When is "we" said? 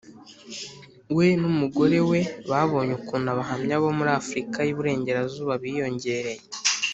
1.15-1.27, 2.09-2.19